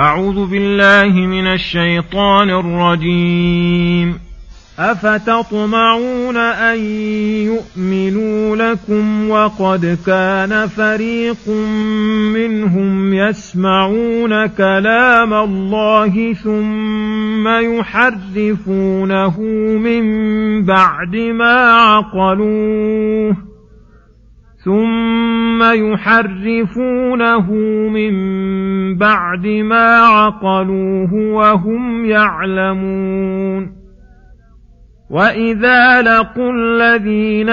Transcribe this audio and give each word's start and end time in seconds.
أعوذ 0.00 0.50
بالله 0.50 1.26
من 1.26 1.46
الشيطان 1.46 2.50
الرجيم. 2.50 4.18
أفتطمعون 4.78 6.36
أن 6.36 6.78
يؤمنوا 7.44 8.56
لكم 8.56 9.30
وقد 9.30 9.98
كان 10.06 10.66
فريق 10.66 11.48
منهم 12.34 13.14
يسمعون 13.14 14.46
كلام 14.46 15.34
الله 15.34 16.32
ثم 16.32 17.48
يحرفونه 17.48 19.40
من 19.78 20.04
بعد 20.64 21.16
ما 21.16 21.72
عقلوه 21.72 23.50
ثم 24.64 25.62
يحرفونه 25.62 27.50
من 27.88 28.14
بعد 28.98 29.46
ما 29.46 29.96
عقلوه 29.96 31.14
وهم 31.14 32.04
يعلمون 32.04 33.80
وإذا 35.10 36.02
لقوا 36.02 36.52
الذين 36.52 37.50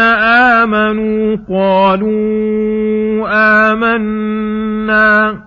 آمنوا 0.58 1.38
قالوا 1.50 3.28
آمنا 3.72 5.47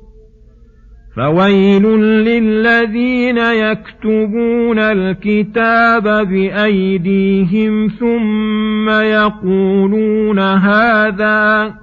فويل 1.15 1.83
للذين 2.01 3.37
يكتبون 3.37 4.79
الكتاب 4.79 6.03
بأيديهم 6.03 7.87
ثم 7.87 8.89
يقولون 8.89 10.39
هذا 10.39 11.73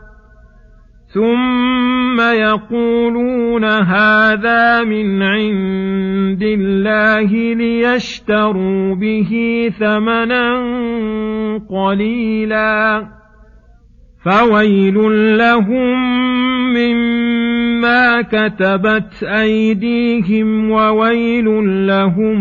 ثم 1.15 2.21
يقولون 2.21 3.65
هذا 3.65 4.84
من 4.84 5.23
عند 5.23 6.43
الله 6.43 7.55
ليشتروا 7.55 8.95
به 8.95 9.33
ثمنا 9.79 10.59
قليلا 11.71 13.17
فويل 14.24 14.94
لهم 15.38 15.98
مما 16.74 18.22
كتبت 18.22 19.22
ايديهم 19.22 20.70
وويل 20.70 21.47
لهم 21.87 22.38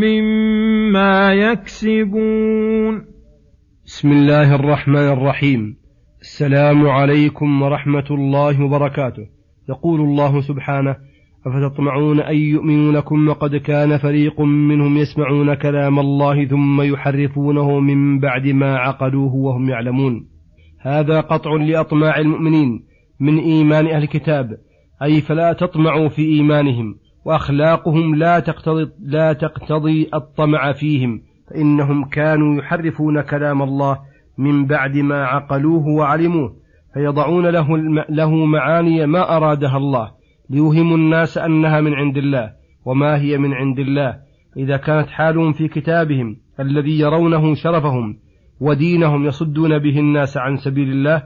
مما 0.00 1.32
يكسبون 1.32 3.04
بسم 3.86 4.12
الله 4.12 4.54
الرحمن 4.54 5.08
الرحيم 5.08 5.76
السلام 6.20 6.86
عليكم 6.86 7.62
ورحمة 7.62 8.06
الله 8.10 8.64
وبركاته. 8.64 9.26
يقول 9.68 10.00
الله 10.00 10.40
سبحانه 10.40 10.96
أفتطمعون 11.46 12.20
أن 12.20 12.36
يؤمنوا 12.36 12.92
لكم 12.92 13.28
وقد 13.28 13.56
كان 13.56 13.98
فريق 13.98 14.40
منهم 14.40 14.96
يسمعون 14.96 15.54
كلام 15.54 15.98
الله 15.98 16.44
ثم 16.44 16.82
يحرفونه 16.82 17.80
من 17.80 18.20
بعد 18.20 18.46
ما 18.46 18.76
عقلوه 18.76 19.34
وهم 19.34 19.68
يعلمون. 19.68 20.29
هذا 20.80 21.20
قطع 21.20 21.50
لأطماع 21.50 22.18
المؤمنين 22.18 22.84
من 23.20 23.38
إيمان 23.38 23.86
أهل 23.86 24.02
الكتاب 24.02 24.56
أي 25.02 25.20
فلا 25.20 25.52
تطمعوا 25.52 26.08
في 26.08 26.22
إيمانهم 26.22 26.94
وأخلاقهم 27.24 28.14
لا 28.14 28.40
تقتضي, 28.40 28.90
لا 29.00 29.32
تقتضي 29.32 30.10
الطمع 30.14 30.72
فيهم 30.72 31.22
فإنهم 31.50 32.04
كانوا 32.04 32.58
يحرفون 32.58 33.20
كلام 33.20 33.62
الله 33.62 33.98
من 34.38 34.66
بعد 34.66 34.96
ما 34.96 35.24
عقلوه 35.24 35.86
وعلموه 35.86 36.56
فيضعون 36.94 37.46
له, 37.46 37.76
له 38.08 38.34
معاني 38.34 39.06
ما 39.06 39.36
أرادها 39.36 39.76
الله 39.76 40.10
ليوهموا 40.50 40.96
الناس 40.96 41.38
أنها 41.38 41.80
من 41.80 41.94
عند 41.94 42.16
الله 42.16 42.52
وما 42.84 43.20
هي 43.20 43.38
من 43.38 43.54
عند 43.54 43.78
الله 43.78 44.16
إذا 44.56 44.76
كانت 44.76 45.08
حالهم 45.08 45.52
في 45.52 45.68
كتابهم 45.68 46.36
الذي 46.60 46.98
يرونه 46.98 47.54
شرفهم 47.54 48.16
ودينهم 48.60 49.26
يصدون 49.26 49.78
به 49.78 49.98
الناس 49.98 50.36
عن 50.36 50.56
سبيل 50.56 50.90
الله 50.90 51.22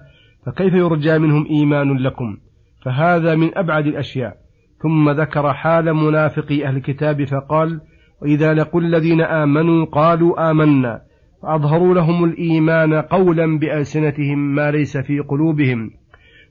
فكيف 0.47 0.75
يرجى 0.75 1.19
منهم 1.19 1.47
إيمان 1.47 1.99
لكم؟ 1.99 2.37
فهذا 2.85 3.35
من 3.35 3.59
أبعد 3.59 3.87
الأشياء. 3.87 4.37
ثم 4.83 5.11
ذكر 5.11 5.53
حال 5.53 5.95
منافقي 5.95 6.67
أهل 6.67 6.77
الكتاب 6.77 7.25
فقال 7.25 7.81
وإذا 8.23 8.55
لقوا 8.55 8.81
الذين 8.81 9.21
آمنوا 9.21 9.85
قالوا 9.85 10.51
آمنا 10.51 11.01
فأظهروا 11.43 11.95
لهم 11.95 12.25
الإيمان 12.25 12.95
قولا 12.95 13.59
بألسنتهم 13.59 14.55
ما 14.55 14.71
ليس 14.71 14.97
في 14.97 15.21
قلوبهم. 15.21 15.91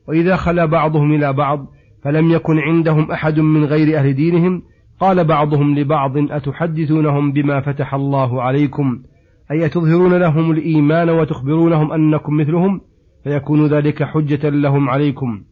وإذا 0.07 0.35
خلا 0.35 0.66
بعضهم 0.66 1.13
إلى 1.13 1.33
بعض 1.33 1.67
فلم 2.03 2.31
يكن 2.31 2.59
عندهم 2.59 3.11
أحد 3.11 3.39
من 3.39 3.66
غير 3.66 3.97
أهل 3.97 4.13
دينهم 4.13 4.61
قال 4.99 5.23
بعضهم 5.23 5.79
لبعض 5.79 6.17
أتحدثونهم 6.17 7.31
بما 7.31 7.61
فتح 7.61 7.93
الله 7.93 8.41
عليكم؟ 8.41 9.03
أي 9.51 9.69
تظهرون 9.69 10.13
لهم 10.13 10.51
الإيمان 10.51 11.09
وتخبرونهم 11.09 11.91
أنكم 11.91 12.37
مثلهم 12.37 12.81
فيكون 13.23 13.67
ذلك 13.67 14.03
حجة 14.03 14.49
لهم 14.49 14.89
عليكم. 14.89 15.43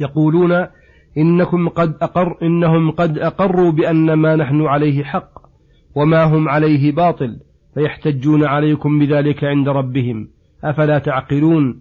يقولون 0.00 0.66
إنكم 1.18 1.68
قد 1.68 1.96
أقر 2.02 2.36
إنهم 2.42 2.90
قد 2.90 3.18
أقروا 3.18 3.72
بأن 3.72 4.12
ما 4.12 4.36
نحن 4.36 4.62
عليه 4.62 5.04
حق 5.04 5.30
وما 5.94 6.24
هم 6.24 6.48
عليه 6.48 6.92
باطل 6.92 7.40
فيحتجون 7.74 8.44
عليكم 8.44 8.98
بذلك 8.98 9.44
عند 9.44 9.68
ربهم. 9.68 10.28
أفلا 10.64 10.98
تعقلون؟ 10.98 11.80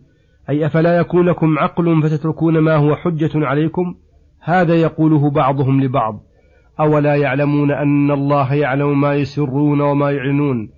أي 0.49 0.65
أفلا 0.65 0.97
يكون 0.97 1.29
لكم 1.29 1.59
عقل 1.59 2.01
فتتركون 2.03 2.59
ما 2.59 2.75
هو 2.75 2.95
حجة 2.95 3.31
عليكم؟ 3.35 3.95
هذا 4.41 4.75
يقوله 4.75 5.29
بعضهم 5.29 5.81
لبعض. 5.81 6.23
أولا 6.79 7.15
يعلمون 7.15 7.71
أن 7.71 8.11
الله 8.11 8.53
يعلم 8.53 9.01
ما 9.01 9.15
يسرون 9.15 9.81
وما 9.81 10.11
يعلنون. 10.11 10.69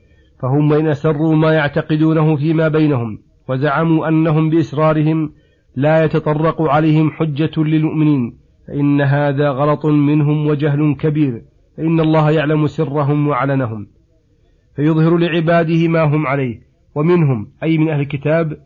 فهم 0.42 0.72
وإن 0.72 0.88
أسروا 0.88 1.36
ما 1.36 1.54
يعتقدونه 1.54 2.36
فيما 2.36 2.68
بينهم 2.68 3.20
وزعموا 3.50 4.08
أنهم 4.08 4.50
بإسرارهم 4.50 5.32
لا 5.76 6.04
يتطرق 6.04 6.62
عليهم 6.62 7.12
حجة 7.12 7.52
للمؤمنين 7.58 8.38
فإن 8.68 9.02
هذا 9.02 9.50
غلط 9.50 9.86
منهم 9.86 10.48
وجهل 10.48 10.96
كبير 11.00 11.42
فإن 11.78 12.00
الله 12.00 12.32
يعلم 12.32 12.68
سرهم 12.68 13.28
وعلنهم 13.28 13.88
فيظهر 14.76 15.18
لعباده 15.18 15.88
ما 15.88 16.04
هم 16.04 16.28
عليه 16.28 16.60
ومنهم 16.96 17.48
أي 17.64 17.78
من 17.78 17.90
أهل 17.90 18.00
الكتاب 18.00 18.58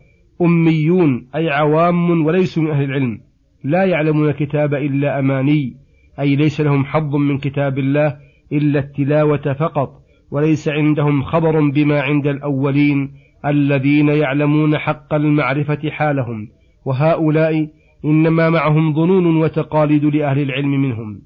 أميون 0.42 1.28
أي 1.36 1.50
عوام 1.50 2.26
وليسوا 2.26 2.64
من 2.64 2.72
أهل 2.72 2.84
العلم 2.84 3.20
لا 3.64 3.86
يعلمون 3.86 4.30
الكتاب 4.30 4.74
إلا 4.74 5.20
أماني 5.20 5.78
أي 6.20 6.36
ليس 6.36 6.62
لهم 6.62 6.86
حظ 6.86 7.16
من 7.16 7.38
كتاب 7.38 7.80
الله 7.80 8.18
إلا 8.52 8.80
التلاوة 8.80 9.54
فقط 9.54 10.02
وليس 10.32 10.68
عندهم 10.68 11.24
خبر 11.24 11.70
بما 11.70 12.02
عند 12.02 12.28
الأولين 12.28 13.12
الذين 13.46 14.10
يعلمون 14.10 14.78
حق 14.78 15.14
المعرفة 15.14 15.90
حالهم 15.90 16.48
وهؤلاء 16.86 17.68
إنما 18.06 18.50
معهم 18.50 18.94
ظنون 18.94 19.38
وتقاليد 19.38 20.06
لأهل 20.06 20.42
العلم 20.42 20.82
منهم. 20.82 21.22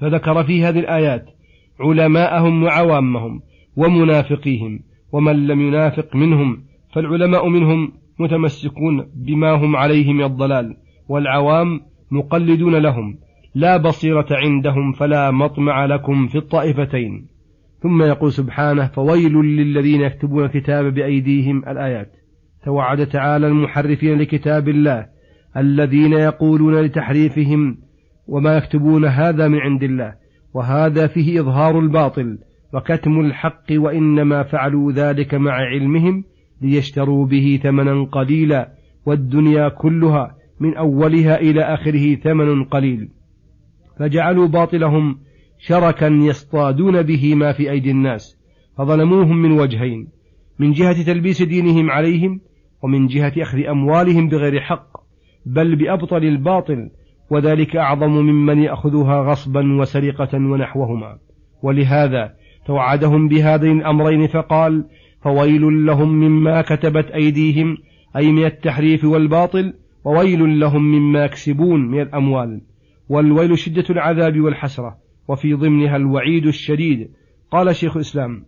فذكر 0.00 0.44
في 0.44 0.64
هذه 0.64 0.78
الآيات 0.78 1.26
علماءهم 1.80 2.62
وعوامهم 2.62 3.40
ومنافقيهم 3.76 4.80
ومن 5.12 5.46
لم 5.46 5.60
ينافق 5.60 6.16
منهم 6.16 6.62
فالعلماء 6.94 7.48
منهم 7.48 7.92
متمسكون 8.18 9.06
بما 9.16 9.52
هم 9.52 9.76
عليه 9.76 10.12
من 10.12 10.24
الضلال 10.24 10.76
والعوام 11.08 11.80
مقلدون 12.10 12.74
لهم 12.76 13.18
لا 13.54 13.76
بصيرة 13.76 14.26
عندهم 14.30 14.92
فلا 14.92 15.30
مطمع 15.30 15.84
لكم 15.84 16.26
في 16.26 16.38
الطائفتين. 16.38 17.26
ثم 17.82 18.02
يقول 18.02 18.32
سبحانه 18.32 18.86
فويل 18.86 19.32
للذين 19.32 20.00
يكتبون 20.00 20.44
الكتاب 20.44 20.94
بأيديهم 20.94 21.58
الآيات. 21.68 22.12
توعد 22.64 23.06
تعالى 23.06 23.46
المحرفين 23.46 24.18
لكتاب 24.18 24.68
الله 24.68 25.06
الذين 25.56 26.12
يقولون 26.12 26.80
لتحريفهم 26.80 27.76
وما 28.26 28.56
يكتبون 28.56 29.04
هذا 29.04 29.48
من 29.48 29.58
عند 29.58 29.82
الله 29.82 30.14
وهذا 30.54 31.06
فيه 31.06 31.40
إظهار 31.40 31.78
الباطل 31.78 32.38
وكتم 32.74 33.20
الحق 33.20 33.66
وإنما 33.70 34.42
فعلوا 34.42 34.92
ذلك 34.92 35.34
مع 35.34 35.52
علمهم 35.52 36.24
ليشتروا 36.62 37.26
به 37.26 37.60
ثمنا 37.62 38.04
قليلا 38.04 38.72
والدنيا 39.06 39.68
كلها 39.68 40.36
من 40.60 40.76
أولها 40.76 41.40
إلى 41.40 41.60
آخره 41.60 42.14
ثمن 42.14 42.64
قليل. 42.64 43.08
فجعلوا 43.98 44.48
باطلهم 44.48 45.18
شركا 45.60 46.06
يصطادون 46.06 47.02
به 47.02 47.34
ما 47.34 47.52
في 47.52 47.70
أيدي 47.70 47.90
الناس 47.90 48.38
فظلموهم 48.78 49.36
من 49.36 49.52
وجهين 49.52 50.08
من 50.58 50.72
جهة 50.72 51.02
تلبيس 51.02 51.42
دينهم 51.42 51.90
عليهم 51.90 52.40
ومن 52.82 53.06
جهة 53.06 53.32
أخذ 53.38 53.58
أموالهم 53.58 54.28
بغير 54.28 54.60
حق 54.60 55.00
بل 55.46 55.76
بأبطل 55.76 56.24
الباطل 56.24 56.90
وذلك 57.30 57.76
أعظم 57.76 58.10
ممن 58.10 58.62
يأخذها 58.62 59.22
غصبا 59.22 59.80
وسرقة 59.80 60.38
ونحوهما. 60.38 61.18
ولهذا 61.62 62.34
توعدهم 62.66 63.28
بهذين 63.28 63.78
الأمرين 63.78 64.26
فقال 64.26 64.84
فويل 65.22 65.86
لهم 65.86 66.08
مما 66.08 66.62
كتبت 66.62 67.10
أيديهم 67.10 67.76
أي 68.16 68.32
من 68.32 68.44
التحريف 68.44 69.04
والباطل 69.04 69.74
وويل 70.04 70.60
لهم 70.60 70.82
مما 70.82 71.24
يكسبون 71.24 71.80
من 71.80 72.00
الأموال 72.00 72.60
والويل 73.08 73.58
شدة 73.58 73.84
العذاب 73.90 74.40
والحسرة. 74.40 75.09
وفي 75.30 75.54
ضمنها 75.54 75.96
الوعيد 75.96 76.46
الشديد. 76.46 77.08
قال 77.50 77.76
شيخ 77.76 77.96
الإسلام 77.96 78.44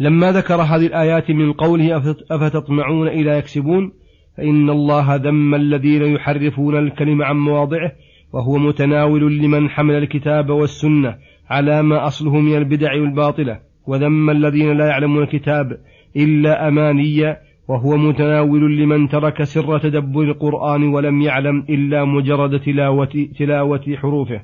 لما 0.00 0.32
ذكر 0.32 0.54
هذه 0.54 0.86
الآيات 0.86 1.30
من 1.30 1.52
قوله 1.52 1.96
أفتطمعون 2.30 3.08
إلى 3.08 3.38
يكسبون 3.38 3.92
فإن 4.36 4.70
الله 4.70 5.16
ذم 5.16 5.54
الذين 5.54 6.02
يحرفون 6.02 6.78
الكلم 6.78 7.22
عن 7.22 7.36
مواضعه 7.36 7.92
وهو 8.32 8.58
متناول 8.58 9.38
لمن 9.38 9.70
حمل 9.70 9.94
الكتاب 9.94 10.50
والسنة 10.50 11.16
على 11.50 11.82
ما 11.82 12.06
أصله 12.06 12.38
من 12.38 12.56
البدع 12.56 12.92
والباطلة 12.92 13.60
وذم 13.86 14.30
الذين 14.30 14.78
لا 14.78 14.86
يعلمون 14.86 15.22
الكتاب 15.22 15.78
إلا 16.16 16.68
أمانيا 16.68 17.36
وهو 17.68 17.96
متناول 17.96 18.78
لمن 18.78 19.08
ترك 19.08 19.42
سر 19.42 19.78
تدبر 19.78 20.22
القرآن 20.22 20.82
ولم 20.82 21.20
يعلم 21.20 21.64
إلا 21.70 22.04
مجرد 22.04 22.60
تلاوة, 22.60 23.28
تلاوة 23.38 23.96
حروفه. 23.96 24.40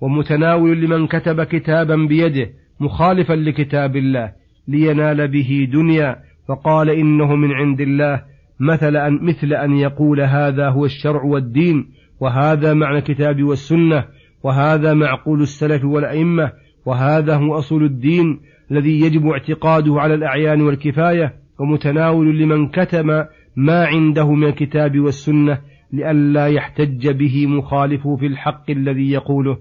ومتناول 0.00 0.80
لمن 0.80 1.06
كتب 1.06 1.42
كتابا 1.42 1.96
بيده 1.96 2.50
مخالفا 2.80 3.32
لكتاب 3.32 3.96
الله 3.96 4.32
لينال 4.68 5.28
به 5.28 5.68
دنيا. 5.72 6.16
فقال 6.48 6.90
إنه 6.90 7.36
من 7.36 7.52
عند 7.52 7.80
الله 7.80 8.22
مثل 8.60 8.96
أن 8.96 9.18
مثل 9.22 9.52
أن 9.52 9.76
يقول 9.76 10.20
هذا 10.20 10.68
هو 10.68 10.84
الشرع 10.84 11.22
والدين 11.22 11.86
وهذا 12.20 12.74
معنى 12.74 12.98
الكتاب 12.98 13.42
والسنة 13.42 14.04
وهذا 14.42 14.94
معقول 14.94 15.40
السلف 15.40 15.84
والأئمة 15.84 16.52
وهذا 16.86 17.36
هو 17.36 17.58
أصول 17.58 17.84
الدين 17.84 18.40
الذي 18.70 19.00
يجب 19.00 19.26
اعتقاده 19.26 20.00
على 20.00 20.14
الأعيان 20.14 20.60
والكفاية. 20.60 21.34
ومتناول 21.60 22.38
لمن 22.38 22.68
كتم 22.68 23.06
ما 23.56 23.86
عنده 23.86 24.32
من 24.32 24.48
الكتاب 24.48 25.00
والسنة 25.00 25.58
لئلا 25.92 26.46
يحتج 26.46 27.08
به 27.08 27.46
مخالفه 27.46 28.16
في 28.16 28.26
الحق 28.26 28.70
الذي 28.70 29.10
يقوله. 29.10 29.58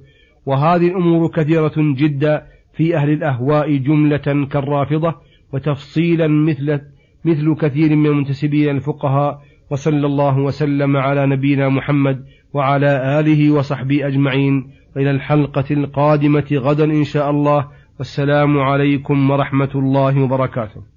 وهذه 0.48 0.88
الأمور 0.88 1.32
كثيرة 1.32 1.74
جدا 1.78 2.48
في 2.74 2.96
أهل 2.96 3.10
الأهواء 3.10 3.78
جملة 3.78 4.48
كالرافضة 4.52 5.16
وتفصيلا 5.54 6.28
مثل 6.28 6.82
مثل 7.26 7.56
كثير 7.56 7.96
من 7.96 8.06
المنتسبين 8.06 8.76
الفقهاء 8.76 9.42
وصلى 9.70 10.06
الله 10.06 10.38
وسلم 10.40 10.98
على 10.98 11.26
نبينا 11.26 11.70
محمد 11.70 12.26
وعلى 12.54 13.20
آله 13.20 13.52
وصحبه 13.52 14.08
أجمعين. 14.08 14.72
وإلى 14.96 15.12
الحلقة 15.12 15.66
القادمة 15.72 16.48
غدا 16.54 16.84
إن 16.84 17.04
شاء 17.04 17.30
الله. 17.30 17.68
والسلام 17.98 18.60
عليكم 18.60 19.32
ورحمة 19.32 19.72
الله 19.76 20.24
وبركاته. 20.24 20.97